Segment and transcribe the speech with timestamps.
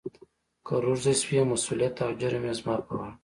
[0.67, 3.13] «کهٔ روږدی شوې، مسولیت او جرم یې زما پهٔ غاړه.»